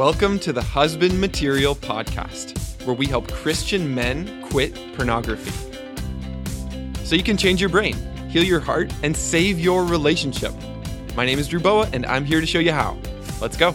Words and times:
Welcome 0.00 0.38
to 0.38 0.54
the 0.54 0.62
Husband 0.62 1.20
Material 1.20 1.74
Podcast, 1.74 2.86
where 2.86 2.96
we 2.96 3.04
help 3.04 3.30
Christian 3.30 3.94
men 3.94 4.42
quit 4.48 4.74
pornography. 4.96 5.52
So 7.04 7.14
you 7.16 7.22
can 7.22 7.36
change 7.36 7.60
your 7.60 7.68
brain, 7.68 7.94
heal 8.30 8.42
your 8.42 8.60
heart, 8.60 8.90
and 9.02 9.14
save 9.14 9.60
your 9.60 9.84
relationship. 9.84 10.54
My 11.14 11.26
name 11.26 11.38
is 11.38 11.48
Drew 11.48 11.60
Boa, 11.60 11.86
and 11.92 12.06
I'm 12.06 12.24
here 12.24 12.40
to 12.40 12.46
show 12.46 12.60
you 12.60 12.72
how. 12.72 12.96
Let's 13.42 13.58
go. 13.58 13.74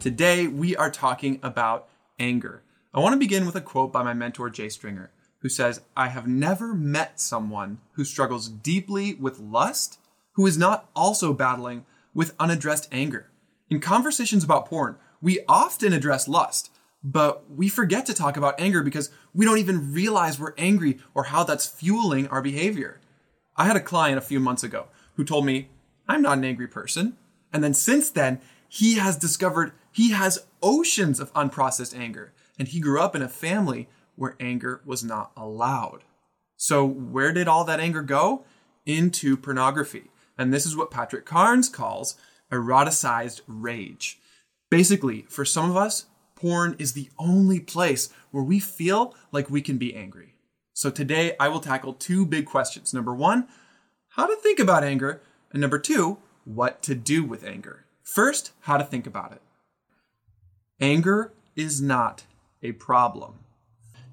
Today, 0.00 0.48
we 0.48 0.74
are 0.74 0.90
talking 0.90 1.38
about 1.40 1.86
anger. 2.18 2.64
I 2.92 2.98
want 2.98 3.12
to 3.12 3.18
begin 3.20 3.46
with 3.46 3.54
a 3.54 3.60
quote 3.60 3.92
by 3.92 4.02
my 4.02 4.12
mentor, 4.12 4.50
Jay 4.50 4.68
Stringer, 4.68 5.12
who 5.38 5.48
says, 5.48 5.82
I 5.96 6.08
have 6.08 6.26
never 6.26 6.74
met 6.74 7.20
someone 7.20 7.78
who 7.92 8.02
struggles 8.02 8.48
deeply 8.48 9.14
with 9.14 9.38
lust 9.38 10.00
who 10.32 10.48
is 10.48 10.58
not 10.58 10.90
also 10.96 11.32
battling 11.32 11.84
with 12.14 12.34
unaddressed 12.38 12.88
anger. 12.92 13.30
In 13.68 13.80
conversations 13.80 14.44
about 14.44 14.66
porn, 14.66 14.96
we 15.20 15.40
often 15.48 15.92
address 15.92 16.28
lust, 16.28 16.70
but 17.02 17.50
we 17.50 17.68
forget 17.68 18.06
to 18.06 18.14
talk 18.14 18.36
about 18.36 18.58
anger 18.58 18.82
because 18.82 19.10
we 19.34 19.44
don't 19.44 19.58
even 19.58 19.92
realize 19.92 20.38
we're 20.38 20.54
angry 20.58 20.98
or 21.14 21.24
how 21.24 21.44
that's 21.44 21.66
fueling 21.66 22.26
our 22.28 22.42
behavior. 22.42 23.00
I 23.56 23.64
had 23.64 23.76
a 23.76 23.80
client 23.80 24.18
a 24.18 24.22
few 24.22 24.40
months 24.40 24.62
ago 24.62 24.86
who 25.14 25.24
told 25.24 25.46
me, 25.46 25.68
I'm 26.08 26.22
not 26.22 26.38
an 26.38 26.44
angry 26.44 26.66
person. 26.66 27.16
And 27.52 27.62
then 27.62 27.74
since 27.74 28.10
then, 28.10 28.40
he 28.68 28.94
has 28.94 29.16
discovered 29.16 29.72
he 29.92 30.12
has 30.12 30.46
oceans 30.62 31.20
of 31.20 31.32
unprocessed 31.34 31.98
anger. 31.98 32.32
And 32.58 32.68
he 32.68 32.80
grew 32.80 33.00
up 33.00 33.16
in 33.16 33.22
a 33.22 33.28
family 33.28 33.88
where 34.16 34.36
anger 34.38 34.80
was 34.84 35.02
not 35.02 35.32
allowed. 35.36 36.04
So, 36.56 36.84
where 36.84 37.32
did 37.32 37.48
all 37.48 37.64
that 37.64 37.80
anger 37.80 38.02
go? 38.02 38.44
Into 38.84 39.36
pornography. 39.36 40.10
And 40.40 40.54
this 40.54 40.64
is 40.64 40.74
what 40.74 40.90
Patrick 40.90 41.26
Carnes 41.26 41.68
calls 41.68 42.16
eroticized 42.50 43.42
rage. 43.46 44.18
Basically, 44.70 45.26
for 45.28 45.44
some 45.44 45.68
of 45.68 45.76
us, 45.76 46.06
porn 46.34 46.76
is 46.78 46.94
the 46.94 47.10
only 47.18 47.60
place 47.60 48.08
where 48.30 48.42
we 48.42 48.58
feel 48.58 49.14
like 49.32 49.50
we 49.50 49.60
can 49.60 49.76
be 49.76 49.94
angry. 49.94 50.36
So 50.72 50.88
today 50.88 51.36
I 51.38 51.48
will 51.48 51.60
tackle 51.60 51.92
two 51.92 52.24
big 52.24 52.46
questions. 52.46 52.94
Number 52.94 53.14
one, 53.14 53.48
how 54.12 54.26
to 54.26 54.34
think 54.36 54.58
about 54.58 54.82
anger. 54.82 55.20
And 55.52 55.60
number 55.60 55.78
two, 55.78 56.16
what 56.46 56.82
to 56.84 56.94
do 56.94 57.22
with 57.22 57.44
anger. 57.44 57.84
First, 58.02 58.52
how 58.60 58.78
to 58.78 58.84
think 58.84 59.06
about 59.06 59.32
it. 59.32 59.42
Anger 60.80 61.34
is 61.54 61.82
not 61.82 62.24
a 62.62 62.72
problem. 62.72 63.40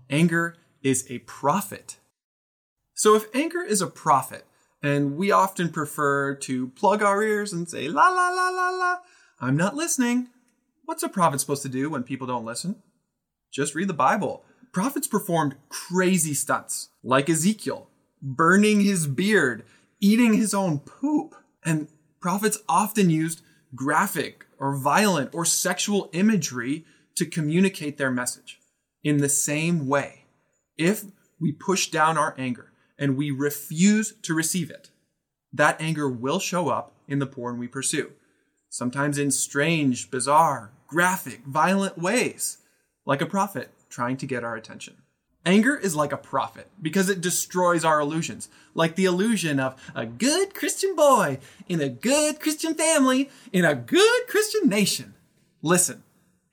Anger 0.10 0.58
is 0.84 1.10
a 1.10 1.20
prophet. 1.20 1.96
So 2.96 3.16
if 3.16 3.34
anger 3.34 3.62
is 3.62 3.82
a 3.82 3.88
prophet, 3.88 4.46
and 4.88 5.18
we 5.18 5.32
often 5.32 5.68
prefer 5.68 6.34
to 6.34 6.70
plug 6.70 7.04
our 7.04 7.22
ears 7.22 7.52
and 7.52 7.70
say, 7.70 7.90
la, 7.90 8.08
la, 8.08 8.30
la, 8.30 8.50
la, 8.50 8.70
la. 8.70 8.98
I'm 9.42 9.58
not 9.58 9.76
listening. 9.76 10.30
What's 10.86 11.04
a 11.04 11.10
prophet 11.10 11.42
supposed 11.42 11.64
to 11.64 11.70
do 11.70 11.90
when 11.90 12.04
people 12.04 12.26
don't 12.26 12.46
listen? 12.46 12.82
Just 13.52 13.76
read 13.76 13.90
the 13.90 13.94
Bible. 13.94 14.46
Prophets 14.72 15.06
performed 15.06 15.56
crazy 15.68 16.34
stunts, 16.34 16.88
like 17.04 17.30
Ezekiel, 17.30 17.90
burning 18.22 18.80
his 18.80 19.08
beard, 19.08 19.66
eating 20.00 20.36
his 20.36 20.54
own 20.54 20.80
poop. 20.80 21.36
And 21.66 21.90
prophets 22.22 22.60
often 22.70 23.10
used 23.10 23.42
graphic 23.76 24.46
or 24.58 24.78
violent 24.78 25.32
or 25.34 25.44
sexual 25.44 26.10
imagery 26.14 26.86
to 27.16 27.26
communicate 27.26 27.98
their 27.98 28.12
message. 28.12 28.60
In 29.04 29.18
the 29.18 29.28
same 29.28 29.88
way, 29.88 30.28
if 30.78 31.04
we 31.42 31.52
push 31.52 31.90
down 31.90 32.18
our 32.18 32.34
anger, 32.38 32.72
and 32.98 33.18
we 33.18 33.32
refuse 33.32 34.14
to 34.24 34.34
receive 34.34 34.70
it, 34.70 34.90
that 35.54 35.80
anger 35.80 36.10
will 36.10 36.40
show 36.40 36.70
up 36.70 36.92
in 37.08 37.20
the 37.20 37.28
porn 37.28 37.58
we 37.58 37.68
pursue, 37.68 38.12
sometimes 38.70 39.18
in 39.18 39.32
strange, 39.32 40.12
bizarre, 40.12 40.72
graphic, 40.88 41.42
violent 41.46 41.98
ways, 41.98 42.58
like 43.06 43.22
a 43.22 43.26
prophet 43.26 43.70
trying 43.90 44.18
to 44.18 44.26
get 44.26 44.44
our 44.44 44.56
attention. 44.56 44.96
Anger 45.46 45.78
is 45.78 45.96
like 45.96 46.12
a 46.12 46.18
prophet 46.18 46.68
because 46.82 47.10
it 47.10 47.22
destroys 47.22 47.86
our 47.86 48.02
illusions, 48.02 48.50
like 48.74 48.96
the 48.96 49.06
illusion 49.06 49.62
of 49.62 49.82
a 49.96 50.06
good 50.06 50.54
Christian 50.54 50.94
boy 50.94 51.40
in 51.70 51.80
a 51.80 51.88
good 51.88 52.42
Christian 52.42 52.74
family 52.74 53.30
in 53.54 53.64
a 53.64 53.74
good 53.74 54.28
Christian 54.28 54.68
nation. 54.68 55.14
Listen, 55.62 56.04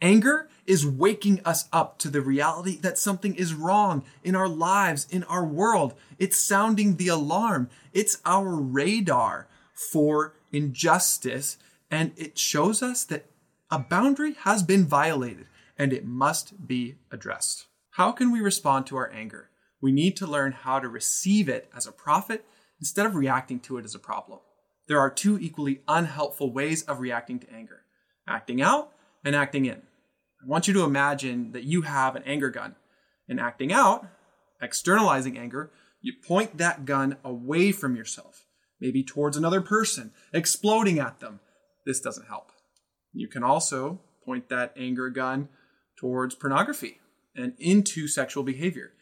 anger 0.01 0.49
is 0.67 0.87
waking 0.87 1.41
us 1.45 1.69
up 1.73 1.99
to 1.99 2.09
the 2.09 2.21
reality 2.21 2.77
that 2.79 2.99
something 2.99 3.35
is 3.35 3.55
wrong 3.55 4.05
in 4.23 4.35
our 4.35 4.49
lives, 4.49 5.07
in 5.11 5.25
our 5.25 5.45
world. 5.45 5.95
It's 6.19 6.39
sounding 6.39 6.97
the 6.97 7.09
alarm. 7.09 7.69
It's 7.93 8.21
our 8.25 8.49
radar 8.49 9.47
for 9.75 10.35
injustice. 10.53 11.59
And 11.91 12.13
it 12.17 12.39
shows 12.39 12.83
us 12.83 13.05
that 13.05 13.27
a 13.71 13.79
boundary 13.79 14.35
has 14.41 14.63
been 14.63 14.85
violated 14.85 15.47
and 15.79 15.93
it 15.93 16.07
must 16.07 16.67
be 16.67 16.97
addressed. 17.11 17.67
How 17.91 18.13
can 18.13 18.33
we 18.33 18.41
respond 18.41 18.87
to 18.87 18.97
our 18.97 19.11
anger? 19.13 19.51
We 19.81 19.93
need 19.93 20.17
to 20.17 20.27
learn 20.27 20.53
how 20.53 20.79
to 20.79 20.89
receive 20.89 21.49
it 21.49 21.69
as 21.77 21.87
a 21.87 21.93
prophet 21.93 22.45
instead 22.81 23.07
of 23.07 23.15
reacting 23.15 23.61
to 23.61 23.77
it 23.77 23.85
as 23.85 23.95
a 23.95 23.99
problem. 23.99 24.41
There 24.87 25.01
are 25.01 25.11
two 25.11 25.39
equally 25.39 25.81
unhelpful 25.89 26.53
ways 26.53 26.83
of 26.83 27.01
reacting 27.01 27.39
to 27.41 27.53
anger 27.53 27.81
acting 28.27 28.63
out 28.63 28.91
and 29.23 29.37
acting 29.37 29.67
in. 29.67 29.83
I 30.44 30.47
want 30.47 30.69
you 30.69 30.75
to 30.75 30.84
imagine 30.84 31.53
that 31.53 31.65
you 31.65 31.82
have 31.82 32.16
an 32.16 32.22
anger 32.27 32.50
gun. 32.50 32.77
In 33.27 33.38
acting 33.38 33.72
out, 33.72 34.06
externalizing 34.60 35.38
anger, 35.38 35.71
you 36.03 36.12
point 36.27 36.59
that 36.59 36.84
gun 36.84 37.16
away 37.25 37.72
from 37.72 37.97
yourself, 37.97 38.44
maybe 38.78 39.03
towards 39.03 39.38
another 39.38 39.62
person, 39.62 40.12
exploding 40.34 40.99
at 40.99 41.21
them. 41.21 41.41
This 41.87 42.00
doesn't 42.00 42.27
help. 42.27 42.53
You 43.15 43.27
can 43.27 43.43
also 43.43 44.00
point 44.22 44.50
that 44.50 44.75
anger 44.77 45.09
gun 45.09 45.49
towards 45.97 46.34
pornography 46.34 47.00
and 47.34 47.55
into 47.59 48.06
sexual 48.06 48.43
behavior. 48.43 48.93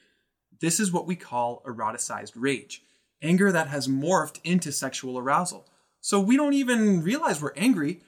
This 0.60 0.78
is 0.78 0.92
what 0.92 1.09
we 1.09 1.16
call 1.16 1.62
eroticized 1.66 2.32
rage 2.36 2.82
anger 3.20 3.50
that 3.53 3.69
has 3.69 3.88
morphed 3.88 4.38
into 4.44 4.72
sexual 4.72 5.19
arousal. 5.19 5.66
So 6.00 6.20
we 6.20 6.36
don't 6.36 6.54
even 6.54 7.03
realize 7.03 7.41
we're 7.41 7.53
angry, 7.56 8.00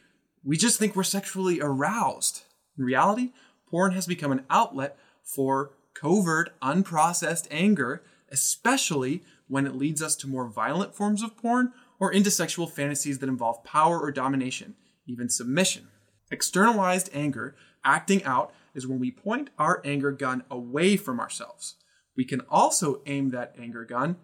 we 0.45 0.57
just 0.57 0.79
think 0.79 0.95
we're 0.95 1.05
sexually 1.05 1.61
aroused. 1.61 2.44
In 2.79 2.85
reality, 2.85 3.33
porn 3.69 3.93
has 3.93 4.07
become 4.07 4.33
an 4.33 4.45
outlet 4.51 4.99
for 5.23 5.73
covert, 5.95 6.59
unprocessed 6.61 7.47
anger, 7.51 8.03
especially 8.31 9.23
when 9.47 9.67
it 9.67 9.77
leads 9.77 10.03
us 10.03 10.17
to 10.17 10.27
more 10.27 10.49
violent 10.49 10.95
forms 10.95 11.23
of 11.23 11.37
porn 11.37 11.73
or 12.01 12.13
into 12.13 12.31
sexual 12.31 12.67
fantasies 12.67 13.19
that 13.19 13.29
involve 13.29 13.65
power 13.65 14.01
or 14.01 14.11
domination, 14.11 14.75
even 15.07 15.29
submission. 15.29 15.89
Externalized 16.31 17.11
anger, 17.13 17.55
acting 17.85 18.25
out, 18.25 18.53
is 18.75 18.87
when 18.87 18.99
we 18.99 19.11
point 19.11 19.51
our 19.59 19.81
anger 19.85 20.11
gun 20.11 20.43
away 20.51 20.97
from 20.97 21.21
ourselves. 21.21 21.77
We 22.17 22.25
can 22.25 22.41
also 22.51 23.03
aim 23.07 23.31
that 23.31 23.55
anger 23.59 23.85
gun 23.85 24.17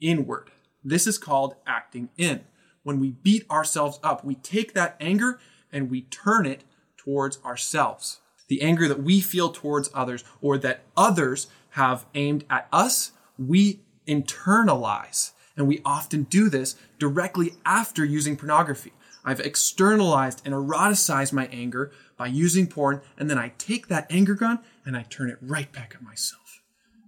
inward. 0.00 0.50
This 0.82 1.06
is 1.06 1.18
called 1.18 1.54
acting 1.66 2.08
in. 2.16 2.44
When 2.82 2.98
we 2.98 3.10
beat 3.10 3.48
ourselves 3.50 4.00
up, 4.02 4.24
we 4.24 4.34
take 4.34 4.74
that 4.74 4.96
anger 5.00 5.38
and 5.70 5.90
we 5.90 6.02
turn 6.02 6.46
it 6.46 6.64
towards 7.04 7.38
ourselves. 7.44 8.20
The 8.48 8.62
anger 8.62 8.88
that 8.88 9.02
we 9.02 9.20
feel 9.20 9.50
towards 9.50 9.90
others 9.94 10.24
or 10.40 10.58
that 10.58 10.84
others 10.96 11.48
have 11.70 12.06
aimed 12.14 12.44
at 12.50 12.68
us, 12.72 13.12
we 13.38 13.80
internalize. 14.06 15.32
And 15.56 15.66
we 15.66 15.80
often 15.84 16.24
do 16.24 16.48
this 16.48 16.76
directly 16.98 17.54
after 17.64 18.04
using 18.04 18.36
pornography. 18.36 18.92
I've 19.24 19.40
externalized 19.40 20.42
and 20.44 20.54
eroticized 20.54 21.32
my 21.32 21.46
anger 21.46 21.92
by 22.16 22.26
using 22.26 22.66
porn, 22.66 23.00
and 23.16 23.30
then 23.30 23.38
I 23.38 23.52
take 23.58 23.88
that 23.88 24.06
anger 24.10 24.34
gun 24.34 24.58
and 24.84 24.96
I 24.96 25.02
turn 25.02 25.30
it 25.30 25.38
right 25.40 25.70
back 25.70 25.94
at 25.94 26.02
myself. 26.02 26.60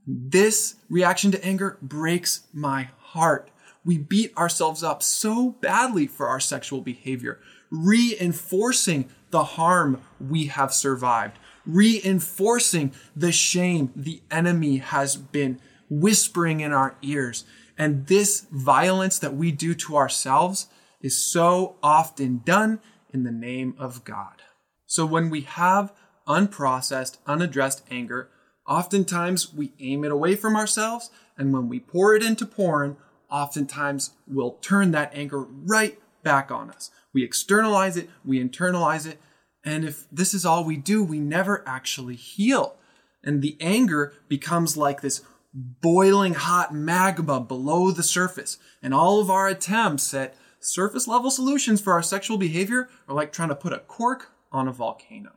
This 0.06 0.76
reaction 0.88 1.32
to 1.32 1.44
anger 1.44 1.78
breaks 1.80 2.46
my 2.52 2.90
heart. 2.98 3.50
We 3.84 3.98
beat 3.98 4.36
ourselves 4.36 4.82
up 4.82 5.02
so 5.02 5.50
badly 5.60 6.06
for 6.06 6.28
our 6.28 6.40
sexual 6.40 6.80
behavior, 6.80 7.40
reinforcing 7.74 9.08
the 9.30 9.44
harm 9.44 10.00
we 10.20 10.46
have 10.46 10.72
survived, 10.72 11.38
reinforcing 11.66 12.92
the 13.16 13.32
shame 13.32 13.90
the 13.96 14.22
enemy 14.30 14.76
has 14.78 15.16
been 15.16 15.60
whispering 15.90 16.60
in 16.60 16.72
our 16.72 16.96
ears. 17.02 17.44
And 17.76 18.06
this 18.06 18.46
violence 18.52 19.18
that 19.18 19.34
we 19.34 19.50
do 19.50 19.74
to 19.74 19.96
ourselves 19.96 20.68
is 21.00 21.22
so 21.22 21.76
often 21.82 22.42
done 22.44 22.80
in 23.12 23.24
the 23.24 23.32
name 23.32 23.74
of 23.78 24.04
God. 24.04 24.42
So 24.86 25.04
when 25.04 25.30
we 25.30 25.42
have 25.42 25.92
unprocessed, 26.28 27.18
unaddressed 27.26 27.82
anger, 27.90 28.30
oftentimes 28.66 29.52
we 29.52 29.72
aim 29.80 30.04
it 30.04 30.12
away 30.12 30.36
from 30.36 30.56
ourselves. 30.56 31.10
And 31.36 31.52
when 31.52 31.68
we 31.68 31.80
pour 31.80 32.14
it 32.14 32.22
into 32.22 32.46
porn, 32.46 32.96
oftentimes 33.30 34.12
we'll 34.26 34.52
turn 34.52 34.92
that 34.92 35.12
anger 35.14 35.42
right 35.42 35.98
back 36.24 36.50
on 36.50 36.70
us. 36.70 36.90
We 37.12 37.22
externalize 37.22 37.96
it, 37.96 38.10
we 38.24 38.42
internalize 38.42 39.06
it, 39.06 39.20
and 39.64 39.84
if 39.84 40.06
this 40.10 40.34
is 40.34 40.44
all 40.44 40.64
we 40.64 40.76
do, 40.76 41.02
we 41.02 41.20
never 41.20 41.62
actually 41.66 42.16
heal. 42.16 42.76
And 43.22 43.40
the 43.40 43.56
anger 43.60 44.12
becomes 44.28 44.76
like 44.76 45.00
this 45.00 45.22
boiling 45.54 46.34
hot 46.34 46.74
magma 46.74 47.40
below 47.40 47.90
the 47.90 48.02
surface. 48.02 48.58
And 48.82 48.92
all 48.92 49.20
of 49.20 49.30
our 49.30 49.48
attempts 49.48 50.12
at 50.12 50.34
surface 50.60 51.08
level 51.08 51.30
solutions 51.30 51.80
for 51.80 51.92
our 51.92 52.02
sexual 52.02 52.36
behavior 52.36 52.88
are 53.08 53.14
like 53.14 53.32
trying 53.32 53.48
to 53.48 53.54
put 53.54 53.72
a 53.72 53.78
cork 53.78 54.32
on 54.52 54.68
a 54.68 54.72
volcano. 54.72 55.32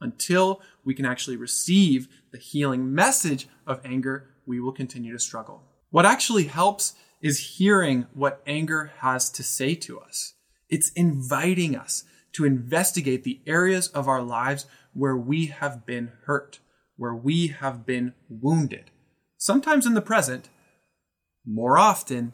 Until 0.00 0.60
we 0.84 0.94
can 0.94 1.04
actually 1.04 1.36
receive 1.36 2.08
the 2.32 2.38
healing 2.38 2.94
message 2.94 3.48
of 3.66 3.80
anger, 3.84 4.30
we 4.46 4.58
will 4.60 4.72
continue 4.72 5.12
to 5.12 5.18
struggle. 5.18 5.62
What 5.90 6.06
actually 6.06 6.44
helps 6.44 6.94
is 7.22 7.56
hearing 7.56 8.06
what 8.12 8.42
anger 8.46 8.92
has 8.98 9.30
to 9.30 9.42
say 9.42 9.74
to 9.76 10.00
us. 10.00 10.34
It's 10.68 10.90
inviting 10.92 11.76
us 11.76 12.04
to 12.32 12.44
investigate 12.44 13.24
the 13.24 13.40
areas 13.46 13.88
of 13.88 14.08
our 14.08 14.22
lives 14.22 14.66
where 14.92 15.16
we 15.16 15.46
have 15.46 15.86
been 15.86 16.12
hurt, 16.24 16.58
where 16.96 17.14
we 17.14 17.48
have 17.48 17.86
been 17.86 18.14
wounded. 18.28 18.90
Sometimes 19.36 19.86
in 19.86 19.94
the 19.94 20.02
present, 20.02 20.48
more 21.46 21.78
often 21.78 22.32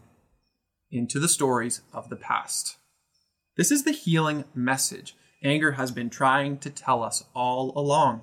into 0.91 1.19
the 1.19 1.29
stories 1.29 1.83
of 1.93 2.09
the 2.09 2.17
past. 2.17 2.77
This 3.57 3.71
is 3.71 3.85
the 3.85 3.93
healing 3.93 4.45
message 4.55 5.15
anger 5.43 5.73
has 5.73 5.91
been 5.93 6.11
trying 6.11 6.59
to 6.59 6.71
tell 6.71 7.03
us 7.03 7.25
all 7.35 7.73
along. 7.77 8.23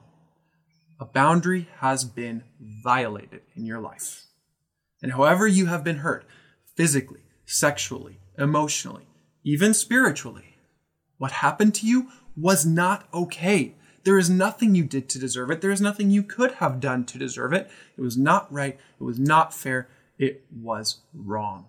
A 1.00 1.06
boundary 1.06 1.70
has 1.80 2.04
been 2.04 2.44
violated 2.60 3.42
in 3.56 3.66
your 3.66 3.80
life. 3.80 4.26
And 5.02 5.14
however 5.14 5.48
you 5.48 5.68
have 5.68 5.84
been 5.84 5.98
hurt, 5.98 6.26
physically, 6.75 7.22
sexually, 7.45 8.19
emotionally, 8.38 9.07
even 9.44 9.74
spiritually, 9.74 10.57
what 11.18 11.31
happened 11.31 11.74
to 11.75 11.88
you 11.88 12.10
was 12.36 12.66
not 12.66 13.07
okay. 13.13 13.75
There 14.04 14.18
is 14.18 14.30
nothing 14.30 14.75
you 14.75 14.83
did 14.83 15.10
to 15.10 15.19
deserve 15.19 15.50
it. 15.50 15.62
There 15.62 15.72
is 15.72 15.81
nothing 15.81 16.12
you 16.12 16.24
could 16.24 16.54
have 16.54 16.80
done 16.80 17.06
to 17.06 17.18
deserve 17.18 17.54
it. 17.54 17.69
It 17.98 18.01
was 18.01 18.18
not 18.18 18.51
right. 18.51 18.77
It 19.00 19.04
was 19.04 19.18
not 19.18 19.54
fair. 19.54 19.88
It 20.18 20.45
was 20.51 21.01
wrong. 21.13 21.68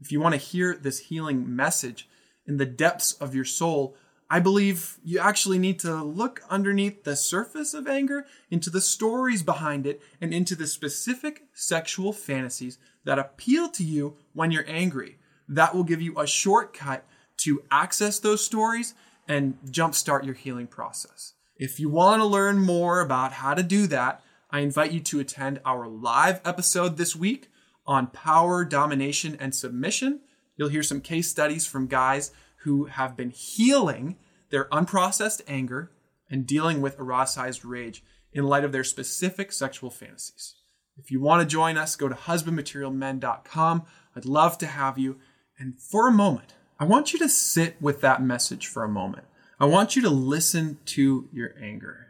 If 0.00 0.12
you 0.12 0.20
want 0.20 0.34
to 0.34 0.40
hear 0.40 0.74
this 0.74 0.98
healing 0.98 1.54
message 1.54 2.08
in 2.46 2.56
the 2.56 2.66
depths 2.66 3.12
of 3.12 3.34
your 3.34 3.44
soul, 3.44 3.96
I 4.28 4.40
believe 4.40 4.98
you 5.04 5.18
actually 5.18 5.58
need 5.58 5.80
to 5.80 6.02
look 6.02 6.42
underneath 6.48 7.04
the 7.04 7.16
surface 7.16 7.74
of 7.74 7.88
anger, 7.88 8.26
into 8.50 8.70
the 8.70 8.80
stories 8.80 9.42
behind 9.42 9.86
it, 9.86 10.00
and 10.20 10.32
into 10.32 10.54
the 10.54 10.66
specific 10.66 11.42
sexual 11.52 12.12
fantasies 12.12 12.78
that 13.04 13.18
appeal 13.18 13.68
to 13.70 13.84
you 13.84 14.16
when 14.32 14.50
you're 14.50 14.68
angry. 14.68 15.18
That 15.48 15.74
will 15.74 15.84
give 15.84 16.00
you 16.00 16.18
a 16.18 16.26
shortcut 16.26 17.04
to 17.38 17.62
access 17.70 18.18
those 18.18 18.44
stories 18.44 18.94
and 19.26 19.58
jumpstart 19.64 20.24
your 20.24 20.34
healing 20.34 20.66
process. 20.66 21.34
If 21.56 21.78
you 21.78 21.88
want 21.88 22.20
to 22.20 22.26
learn 22.26 22.58
more 22.58 23.00
about 23.00 23.32
how 23.32 23.54
to 23.54 23.62
do 23.62 23.86
that, 23.88 24.22
I 24.50 24.60
invite 24.60 24.92
you 24.92 25.00
to 25.00 25.20
attend 25.20 25.60
our 25.64 25.86
live 25.86 26.40
episode 26.44 26.96
this 26.96 27.14
week 27.14 27.48
on 27.86 28.08
power, 28.08 28.64
domination, 28.64 29.36
and 29.38 29.54
submission. 29.54 30.20
You'll 30.56 30.68
hear 30.68 30.82
some 30.82 31.00
case 31.00 31.28
studies 31.28 31.66
from 31.66 31.86
guys 31.86 32.32
who 32.62 32.86
have 32.86 33.16
been 33.16 33.30
healing 33.30 34.16
their 34.50 34.68
unprocessed 34.70 35.42
anger 35.48 35.90
and 36.28 36.46
dealing 36.46 36.80
with 36.80 36.98
eroticized 36.98 37.60
rage 37.64 38.04
in 38.32 38.44
light 38.44 38.64
of 38.64 38.72
their 38.72 38.84
specific 38.84 39.52
sexual 39.52 39.90
fantasies. 39.90 40.56
If 40.96 41.10
you 41.10 41.20
want 41.20 41.42
to 41.42 41.46
join 41.46 41.76
us, 41.76 41.96
go 41.96 42.08
to 42.08 42.14
husbandmaterialmen.com. 42.14 43.82
I'd 44.16 44.24
love 44.24 44.58
to 44.58 44.66
have 44.66 44.98
you. 44.98 45.18
And 45.58 45.80
for 45.80 46.08
a 46.08 46.12
moment, 46.12 46.54
I 46.78 46.84
want 46.84 47.12
you 47.12 47.18
to 47.20 47.28
sit 47.28 47.80
with 47.80 48.00
that 48.00 48.22
message 48.22 48.66
for 48.66 48.84
a 48.84 48.88
moment. 48.88 49.26
I 49.58 49.66
want 49.66 49.96
you 49.96 50.02
to 50.02 50.10
listen 50.10 50.78
to 50.86 51.28
your 51.32 51.54
anger. 51.62 52.06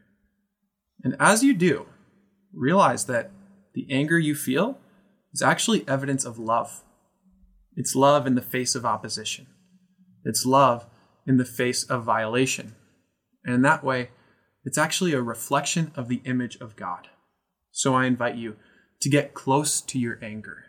And 1.03 1.17
as 1.19 1.43
you 1.43 1.55
do, 1.55 1.87
realize 2.53 3.07
that 3.07 3.31
the 3.75 3.87
anger 3.91 4.19
you 4.19 4.35
feel 4.35 4.79
is 5.33 5.43
actually 5.43 5.87
evidence 5.89 6.25
of 6.25 6.39
love. 6.39 6.83
It's 7.77 7.95
love 7.95 8.27
in 8.27 8.35
the 8.35 8.43
face 8.43 8.75
of 8.75 8.85
opposition. 8.85 9.47
It's 10.25 10.45
love 10.45 10.87
in 11.27 11.37
the 11.37 11.45
face 11.45 11.85
of 11.85 12.05
violation. 12.05 12.75
And 13.45 13.55
in 13.55 13.63
that 13.63 13.83
way, 13.83 14.11
it's 14.65 14.79
actually 14.79 15.13
a 15.13 15.23
reflection 15.23 15.93
of 15.97 16.09
the 16.09 16.21
image 16.25 16.57
of 16.61 16.77
God. 16.77 17.09
So 17.71 17.95
I 17.95 18.07
invite 18.07 18.37
you 18.37 18.57
to 19.01 19.09
get 19.09 19.35
close 19.35 19.81
to 19.81 19.99
your 19.99 20.19
anger, 20.23 20.65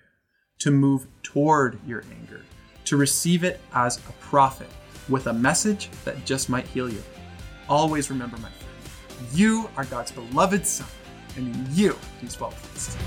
to 0.60 0.72
move 0.72 1.07
toward 1.24 1.80
your 1.86 2.04
anger, 2.12 2.42
to 2.86 2.98
receive 2.98 3.44
it 3.44 3.60
as 3.74 3.98
a 3.98 4.12
prophet 4.13 4.69
with 5.10 5.28
a 5.28 5.33
message 5.33 5.89
that 6.06 6.25
just 6.25 6.50
might 6.50 6.66
heal 6.66 6.89
you. 6.89 7.04
Always 7.68 8.10
remember, 8.10 8.38
my 8.38 8.50
friend, 8.50 9.38
you 9.38 9.69
are 9.78 9.86
God's 9.86 10.12
beloved 10.12 10.66
Son, 10.66 10.88
and 11.36 11.56
in 11.56 11.68
you 11.75 11.98
He's 12.19 12.39
well 12.39 12.51
pleased. 12.51 12.98